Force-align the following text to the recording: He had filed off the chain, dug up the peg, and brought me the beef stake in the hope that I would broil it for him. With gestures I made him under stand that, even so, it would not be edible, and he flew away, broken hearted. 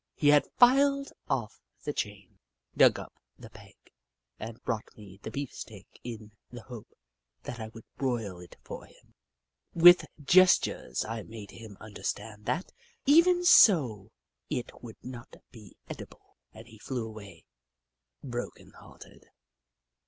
He 0.15 0.29
had 0.29 0.47
filed 0.57 1.13
off 1.29 1.61
the 1.83 1.93
chain, 1.93 2.39
dug 2.75 2.97
up 2.97 3.13
the 3.37 3.51
peg, 3.51 3.75
and 4.39 4.59
brought 4.63 4.97
me 4.97 5.19
the 5.21 5.29
beef 5.29 5.53
stake 5.53 5.99
in 6.03 6.31
the 6.49 6.63
hope 6.63 6.87
that 7.43 7.59
I 7.59 7.67
would 7.67 7.85
broil 7.97 8.39
it 8.39 8.55
for 8.63 8.85
him. 8.87 9.13
With 9.75 10.07
gestures 10.19 11.05
I 11.05 11.21
made 11.21 11.51
him 11.51 11.77
under 11.79 12.01
stand 12.01 12.47
that, 12.47 12.71
even 13.05 13.45
so, 13.45 14.11
it 14.49 14.71
would 14.81 14.97
not 15.03 15.35
be 15.51 15.77
edible, 15.87 16.35
and 16.51 16.65
he 16.65 16.79
flew 16.79 17.05
away, 17.07 17.45
broken 18.23 18.71
hearted. 18.71 19.27